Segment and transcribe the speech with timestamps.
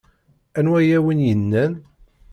[0.57, 1.73] Anwa ay awen-yennan?